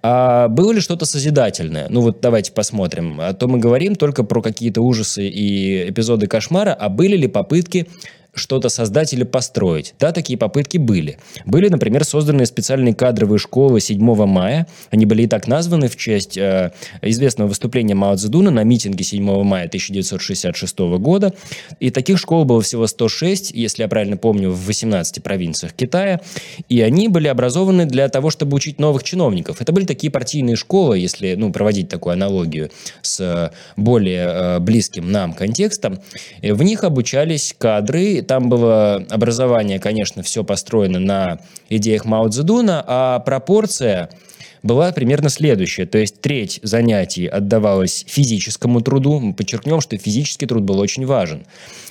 [0.10, 1.88] А было ли что-то созидательное?
[1.90, 3.20] Ну вот давайте посмотрим.
[3.20, 7.90] А то мы говорим только про какие-то ужасы и эпизоды кошмара, а были ли попытки
[8.38, 9.94] что-то создать или построить.
[10.00, 11.18] Да, такие попытки были.
[11.46, 14.68] Были, например, созданы специальные кадровые школы 7 мая.
[14.90, 16.72] Они были и так названы в честь э,
[17.02, 21.34] известного выступления Мао Цзэдуна на митинге 7 мая 1966 года.
[21.80, 26.22] И таких школ было всего 106, если я правильно помню, в 18 провинциях Китая.
[26.70, 29.62] И они были образованы для того, чтобы учить новых чиновников.
[29.62, 32.72] Это были такие партийные школы, если ну, проводить такую аналогию
[33.02, 36.00] с более э, близким нам контекстом.
[36.42, 43.20] В них обучались кадры там было образование, конечно, все построено на идеях Мао Цзэдуна, а
[43.20, 44.10] пропорция
[44.64, 45.86] была примерно следующая.
[45.86, 49.20] То есть треть занятий отдавалась физическому труду.
[49.20, 51.46] Мы подчеркнем, что физический труд был очень важен.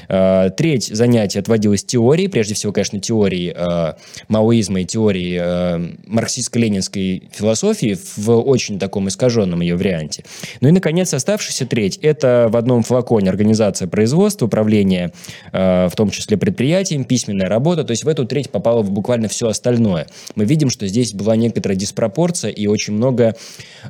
[0.09, 3.95] А, треть занятий отводилась теорией, прежде всего, конечно, теорией э,
[4.29, 10.25] маоизма и теорией э, марксистско-ленинской философии в очень таком искаженном ее варианте.
[10.61, 15.12] Ну и, наконец, оставшаяся треть– это в одном флаконе организация производства, управление,
[15.53, 17.85] э, в том числе предприятием, письменная работа.
[17.85, 20.07] То есть в эту треть попало буквально все остальное.
[20.35, 23.37] Мы видим, что здесь была некоторая диспропорция и очень много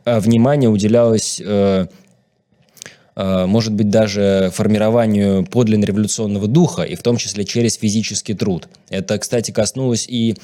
[0.05, 1.87] э, внимания уделялось э, э,
[3.17, 8.69] может быть, даже формированию подлинно революционного духа, и в том числе через физический труд.
[8.91, 10.37] Это, кстати, коснулось и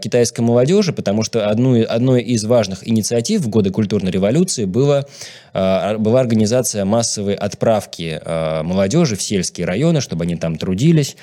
[0.00, 5.06] китайской молодежи, потому что одну, одной из важных инициатив в годы культурной революции было,
[5.52, 8.20] была организация массовой отправки
[8.62, 11.16] молодежи в сельские районы, чтобы они там трудились.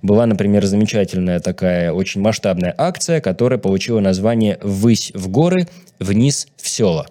[0.00, 6.68] Была, например, замечательная такая очень масштабная акция, которая получила название «Ввысь в горы, вниз в
[6.68, 7.06] села».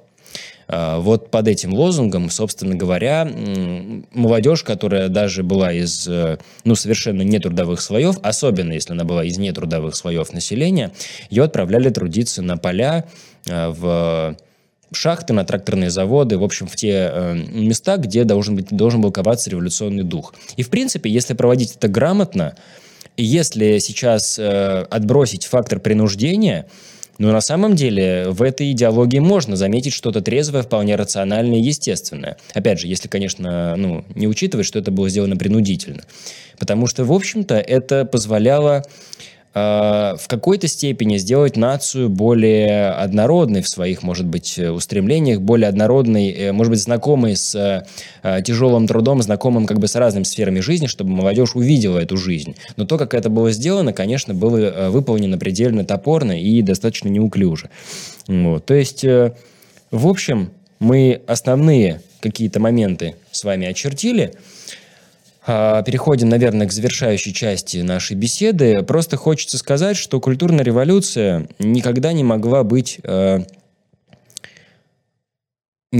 [0.67, 3.29] А, вот под этим лозунгом, собственно говоря,
[4.13, 9.37] молодежь, которая даже была из, э, ну, совершенно нетрудовых слоев, особенно если она была из
[9.37, 10.91] нетрудовых слоев населения,
[11.29, 13.05] ее отправляли трудиться на поля,
[13.47, 14.35] э, в
[14.91, 19.11] шахты, на тракторные заводы, в общем, в те э, места, где должен, быть, должен был
[19.11, 20.33] коваться революционный дух.
[20.57, 22.55] И, в принципе, если проводить это грамотно,
[23.17, 26.65] если сейчас отбросить фактор принуждения,
[27.17, 32.37] но на самом деле в этой идеологии можно заметить что-то трезвое, вполне рациональное и естественное.
[32.53, 36.03] Опять же, если, конечно, ну, не учитывать, что это было сделано принудительно.
[36.57, 38.83] Потому что, в общем-то, это позволяло
[39.55, 46.51] в какой-то степени сделать нацию более однородной в своих, может быть, устремлениях, более однородной, э,
[46.51, 51.11] может быть, знакомой с э, тяжелым трудом, знакомым как бы с разными сферами жизни, чтобы
[51.11, 52.57] молодежь увидела эту жизнь.
[52.75, 57.69] Но то, как это было сделано, конечно, было выполнено предельно топорно и достаточно неуклюже.
[58.27, 58.65] Вот.
[58.65, 64.33] То есть, в общем, мы основные какие-то моменты с вами очертили–
[65.45, 68.83] переходим, наверное, к завершающей части нашей беседы.
[68.83, 73.41] Просто хочется сказать, что культурная революция никогда не могла быть э,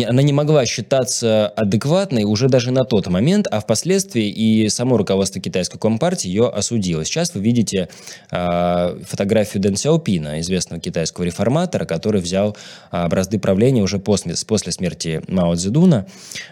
[0.03, 5.41] она не могла считаться адекватной уже даже на тот момент, а впоследствии и само руководство
[5.41, 7.05] китайской компартии ее осудило.
[7.05, 7.89] Сейчас вы видите
[8.31, 12.57] э, фотографию Дэн Сяопина, известного китайского реформатора, который взял
[12.91, 16.05] э, бразды правления уже после, после смерти Мао Цзэдуна.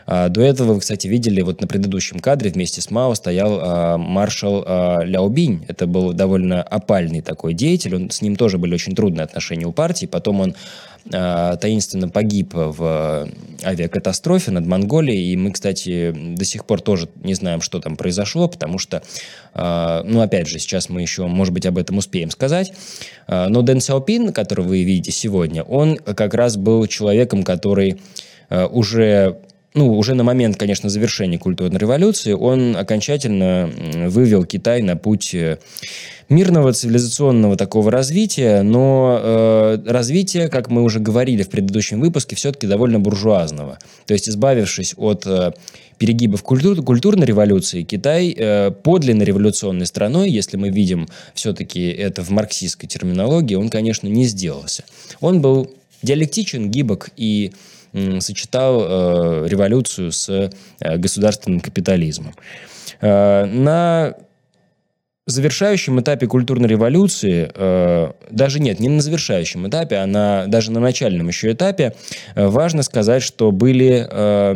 [0.07, 3.97] Э, до этого вы, кстати, видели вот на предыдущем кадре вместе с Мао стоял э,
[3.97, 5.65] маршал э, Ляо Бинь.
[5.67, 9.71] Это был довольно опальный такой деятель, он, с ним тоже были очень трудные отношения у
[9.71, 10.05] партии.
[10.05, 10.55] Потом он
[11.09, 13.27] таинственно погиб в
[13.63, 15.33] авиакатастрофе над Монголией.
[15.33, 19.03] И мы, кстати, до сих пор тоже не знаем, что там произошло, потому что,
[19.53, 22.73] э, ну, опять же, сейчас мы еще, может быть, об этом успеем сказать.
[23.27, 27.99] Э, но Дэн Сяопин, которого вы видите сегодня, он как раз был человеком, который
[28.49, 29.39] уже
[29.73, 33.69] ну, уже на момент, конечно, завершения культурной революции, он окончательно
[34.07, 35.35] вывел Китай на путь
[36.29, 42.67] мирного цивилизационного такого развития, но э, развитие, как мы уже говорили в предыдущем выпуске, все-таки
[42.67, 43.79] довольно буржуазного.
[44.05, 45.51] То есть, избавившись от э,
[45.97, 52.29] перегибов культур, культурной революции, Китай э, подлинно революционной страной, если мы видим все-таки это в
[52.29, 54.83] марксистской терминологии, он, конечно, не сделался.
[55.19, 55.71] Он был
[56.01, 57.53] диалектичен, гибок и
[58.19, 62.33] сочетал э, революцию с э, государственным капитализмом.
[63.01, 64.15] Э, на
[65.25, 70.79] завершающем этапе культурной революции, э, даже нет, не на завершающем этапе, а на, даже на
[70.79, 71.95] начальном еще этапе,
[72.35, 74.55] э, важно сказать, что были э,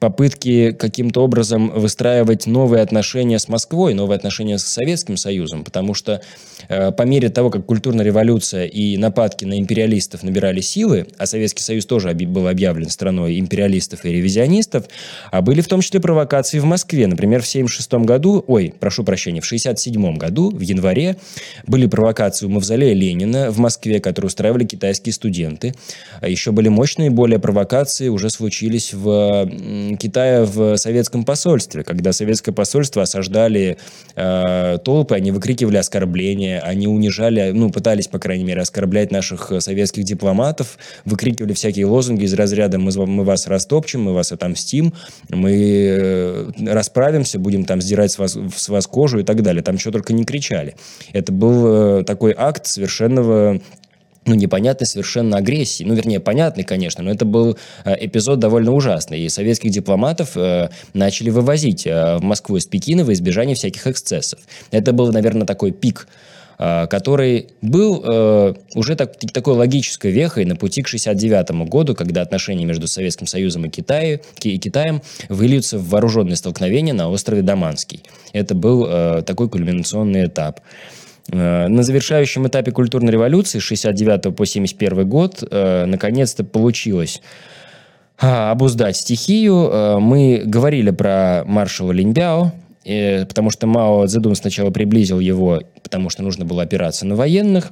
[0.00, 6.22] попытки каким-то образом выстраивать новые отношения с Москвой, новые отношения с Советским Союзом, потому что
[6.70, 11.86] по мере того, как культурная революция и нападки на империалистов набирали силы, а Советский Союз
[11.86, 14.84] тоже был объявлен страной империалистов и ревизионистов,
[15.30, 17.06] а были в том числе провокации в Москве.
[17.06, 21.16] Например, в 1976 году, ой, прошу прощения, в 1967 году, в январе,
[21.66, 25.74] были провокации у Мавзолея Ленина в Москве, которые устраивали китайские студенты.
[26.20, 29.50] А еще были мощные более провокации, уже случились в
[29.98, 33.78] Китая в советском посольстве, когда советское посольство осаждали
[34.14, 40.04] э, толпы, они выкрикивали оскорбления, они унижали, ну, пытались, по крайней мере, оскорблять наших советских
[40.04, 44.94] дипломатов, выкрикивали всякие лозунги из разряда «мы, мы вас растопчем, мы вас отомстим,
[45.28, 49.62] мы э, расправимся, будем там сдирать с вас, с вас кожу» и так далее.
[49.62, 50.76] Там что только не кричали.
[51.12, 53.60] Это был э, такой акт совершенного
[54.26, 55.84] ну, непонятной совершенно агрессии.
[55.84, 59.20] Ну, вернее, понятный, конечно, но это был э, эпизод довольно ужасный.
[59.20, 64.40] И советских дипломатов э, начали вывозить э, в Москву из Пекина во избежание всяких эксцессов.
[64.70, 70.56] Это был, наверное, такой пик э, который был э, уже так, такой логической вехой на
[70.56, 75.00] пути к 1969 году, когда отношения между Советским Союзом и, Китай, и Китаем
[75.30, 78.02] выльются в вооруженные столкновения на острове Даманский.
[78.34, 80.60] Это был э, такой кульминационный этап.
[81.32, 87.22] Э, на завершающем этапе культурной революции с 69 по 71 год э, наконец-то получилось
[88.18, 89.70] а, обуздать стихию.
[89.72, 92.52] Э, мы говорили про маршала Линьбяо,
[92.82, 97.70] потому что Мао Цзэдун сначала приблизил его, потому что нужно было опираться на военных.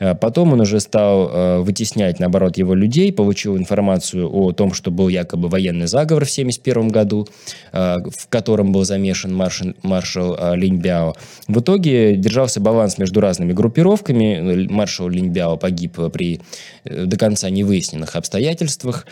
[0.00, 4.90] Э, потом он уже стал э, вытеснять, наоборот, его людей, получил информацию о том, что
[4.90, 7.28] был якобы военный заговор в 1971 году,
[7.72, 11.14] э, в котором был замешан маршал, маршал Линьбяо.
[11.46, 14.66] В итоге держался баланс между разными группировками.
[14.68, 16.40] Маршал Линьбяо погиб при
[16.84, 19.06] до конца невыясненных обстоятельствах.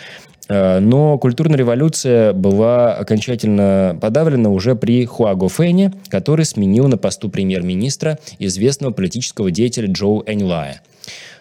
[0.49, 7.28] Э, но культурная революция была окончательно подавлена уже при Хуаго Фэне, который сменил на посту
[7.28, 10.82] премьер-министра известного политического деятеля Джоу Эньлая.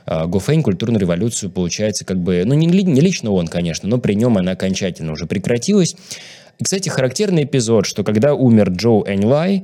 [0.06, 4.14] Э, Гофейн культурную революцию, получается, как бы, ну, не, не лично он, конечно, но при
[4.14, 5.96] нем она окончательно уже прекратилась.
[6.58, 9.64] И, кстати, характерный эпизод, что когда умер Джоу Эньлай,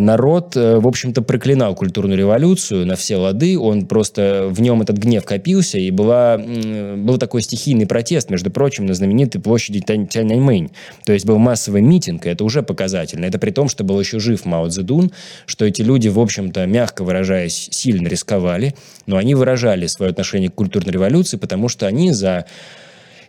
[0.00, 4.96] народ, э, в общем-то, проклинал культурную революцию на все лады, он просто, в нем этот
[4.96, 10.70] гнев копился, и была, был такой стихийный протест, между прочим, на знаменитой площади Тяньаньмэнь.
[11.04, 13.24] То есть был массовый митинг, и это уже показательно.
[13.26, 15.12] Это при том, что был еще жив Мао Цзэдун,
[15.46, 18.74] что эти люди, в общем-то, мягко выражаясь, сильно рисковали,
[19.06, 22.46] но они выражали свое отношение к культурной революции, потому что они за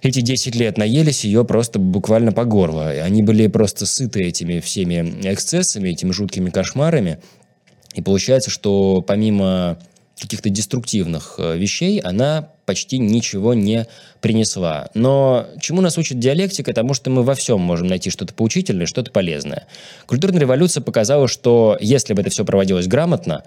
[0.02, 2.90] эти 10 лет наелись ее просто буквально по горло.
[2.90, 7.20] Они были просто сыты этими всеми эксцессами, этими жуткими кошмарами.
[7.94, 9.78] И получается, что помимо
[10.20, 13.88] каких-то деструктивных э, вещей, она почти ничего не
[14.22, 14.90] принесла.
[14.94, 16.74] Но чему нас учит диалектика?
[16.74, 19.66] Тому, что мы во всем можем найти что-то поучительное, что-то полезное.
[20.06, 23.44] Культурная революция показала, что если бы это все проводилось грамотно,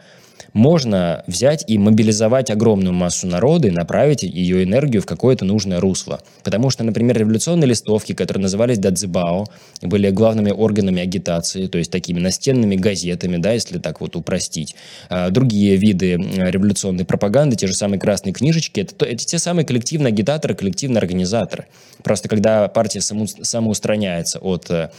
[0.53, 6.21] можно взять и мобилизовать огромную массу народа и направить ее энергию в какое-то нужное русло.
[6.43, 9.47] Потому что, например, революционные листовки, которые назывались дадзибао,
[9.83, 14.75] были главными органами агитации, то есть такими настенными газетами, да, если так вот упростить.
[15.09, 20.09] А другие виды революционной пропаганды, те же самые красные книжечки, это, это те самые коллективные
[20.09, 21.67] агитаторы, коллективные организаторы.
[22.03, 24.91] Просто когда партия саму, самоустраняется от э,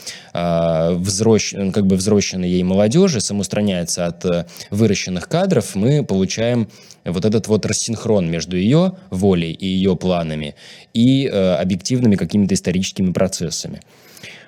[0.95, 6.67] взрощ, как бы взросшенной ей молодежи, самоустраняется от э, выращенных кадров, мы получаем
[7.03, 10.55] вот этот вот рассинхрон между ее волей и ее планами
[10.93, 13.81] и э, объективными какими-то историческими процессами.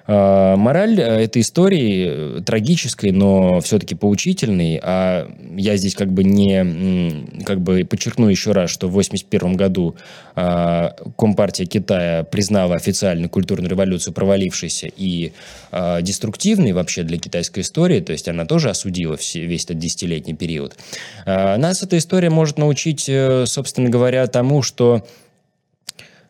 [0.10, 4.80] А, мораль э, этой истории э, трагической, но все-таки поучительной.
[4.82, 9.96] А я здесь как бы не как бы подчеркну еще раз, что в 1981 году
[11.18, 15.34] Компартия Китая признала официально культурную революцию провалившейся и
[16.02, 20.76] деструктивной вообще для китайской истории, то есть она тоже осудила весь этот десятилетний период.
[21.26, 25.27] Нас эта история может научить, э, собственно говоря, тому, что Э,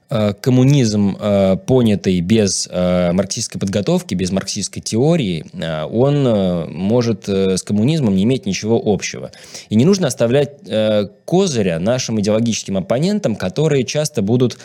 [0.10, 5.45] коммунизм, э, понятый без э, марксистской подготовки, без марксистской теории,
[5.91, 6.24] он
[6.72, 9.32] может с коммунизмом не иметь ничего общего.
[9.70, 10.60] И не нужно оставлять
[11.26, 14.58] козыря нашим идеологическим оппонентам, которые часто будут,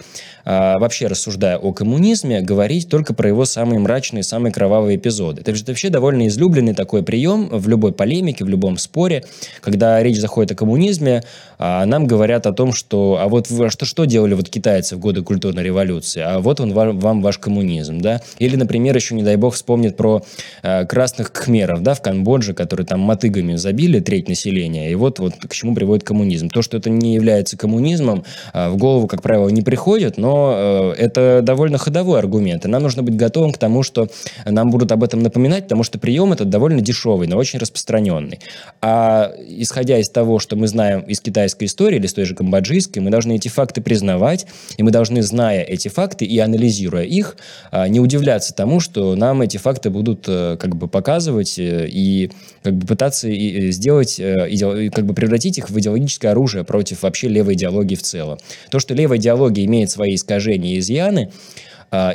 [0.45, 5.41] вообще рассуждая о коммунизме, говорить только про его самые мрачные, самые кровавые эпизоды.
[5.41, 9.25] Это вообще довольно излюбленный такой прием в любой полемике, в любом споре,
[9.61, 11.23] когда речь заходит о коммунизме,
[11.59, 15.23] а нам говорят о том, что а вот что, что делали вот китайцы в годы
[15.33, 18.21] культурной революции, а вот он вам ваш коммунизм, да.
[18.39, 20.23] Или, например, еще, не дай бог, вспомнит про
[20.63, 25.33] э, красных кхмеров, да, в Камбодже, которые там мотыгами забили треть населения, и вот, вот
[25.37, 26.51] к чему приводит коммунизм.
[26.51, 31.03] То, что это не является коммунизмом, э, в голову, как правило, не приходит, но э,
[31.03, 34.09] это довольно ходовой аргумент, и нам нужно быть готовым к тому, что
[34.45, 38.41] нам будут об этом напоминать, потому что прием этот довольно дешевый, но очень распространенный.
[38.83, 43.01] А исходя из того, что мы знаем из китайской истории или с той же камбоджийской,
[43.01, 47.37] мы должны эти факты признавать, и мы должны зная эти факты и анализируя их,
[47.71, 52.31] а, не удивляться тому, что нам эти факты будут э, как бы показывать э, и
[52.63, 57.55] как бы пытаться э, сделать, как бы превратить их в идеологическое оружие против вообще левой
[57.55, 58.39] идеологии в целом.
[58.71, 61.31] То, что левая идеология имеет свои искажения и изъяны,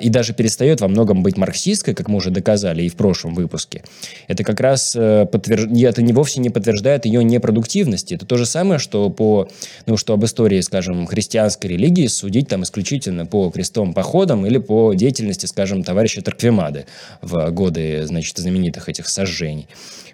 [0.02, 3.84] и даже перестает во многом быть марксистской, как мы уже доказали и в прошлом выпуске,
[4.28, 5.66] это как раз э, подтверж...
[5.72, 8.16] это не вовсе не подтверждает ее непродуктивности.
[8.16, 9.48] Это то же самое, что по,
[9.86, 14.94] ну, что об истории, скажем, христианской религии судить там исключительно по крестовым походам или по
[14.94, 16.86] деятельности, скажем, товарища Тарквимады
[17.22, 19.68] в годы, значит, знаменитых этих сожжений.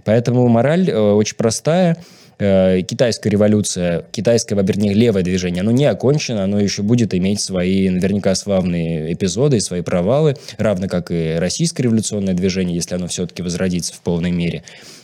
[0.04, 1.98] Поэтому мораль э, очень простая–
[2.40, 7.90] Э, китайская революция, китайское, вернее, левое движение, оно не окончено, оно еще будет иметь свои,
[7.90, 13.42] наверняка, славные эпизоды и свои провалы, равно как и российское революционное движение, если оно все-таки
[13.42, 14.64] возродится в полной мере.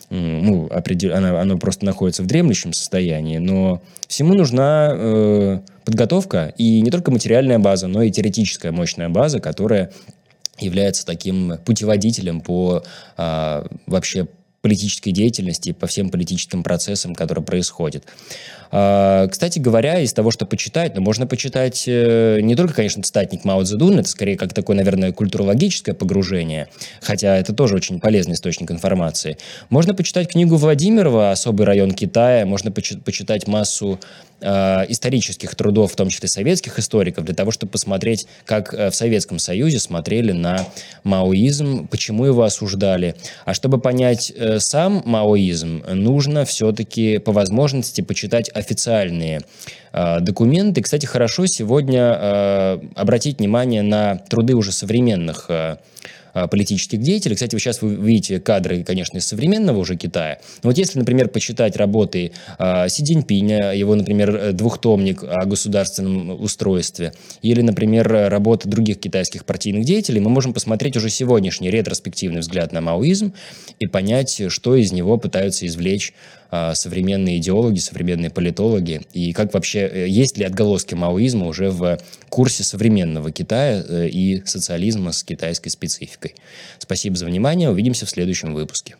[0.10, 1.14] Ну, определ...
[1.14, 7.12] оно, оно просто находится в дремлющем состоянии, но всему нужна э, подготовка, и не только
[7.12, 9.92] материальная база, но и теоретическая мощная база, которая
[10.60, 12.84] является таким путеводителем по
[13.18, 14.28] а, вообще
[14.62, 18.04] политической деятельности, по всем политическим процессам, которые происходят.
[18.72, 23.46] А, кстати говоря, из того, что почитать, ну, можно почитать э, не только, конечно, цитатник
[23.46, 26.68] Мао Цзэдуна, это скорее как такое, наверное, культурологическое погружение,
[27.02, 29.38] хотя это тоже очень полезный источник информации.
[29.70, 34.00] Можно почитать книгу Владимирова «Особый район Китая», можно почитать массу
[34.42, 38.96] э, исторических трудов, в том числе советских историков, для того, чтобы посмотреть, как э, в
[38.96, 40.66] Советском Союзе смотрели на
[41.04, 43.16] маоизм, почему его осуждали.
[43.46, 49.42] А чтобы понять э, сам маоизм, нужно все-таки по возможности почитать официальные
[49.92, 50.84] документы.
[50.84, 55.50] Кстати, хорошо сегодня обратить внимание на труды уже современных
[56.34, 57.36] политических деятелей.
[57.36, 60.40] Кстати, вы сейчас вы видите кадры, конечно, из современного уже Китая.
[60.64, 67.14] Но вот если, например, почитать работы э, Си Цзиньпиня, его, например, двухтомник о государственном устройстве,
[67.42, 72.82] или, например, работы других китайских партийных деятелей, мы можем посмотреть уже сегодняшний ретроспективный взгляд на
[72.82, 73.34] маоизм
[73.80, 76.39] и понять, что из него пытаются извлечь э,
[76.74, 82.64] современные идеологи, современные политологи, и как вообще, э, есть ли отголоски маоизма уже в курсе
[82.64, 86.36] современного Китая э, и социализма с китайской спецификой.
[86.80, 87.70] Спасибо за внимание.
[87.70, 88.96] Увидимся в следующем выпуске.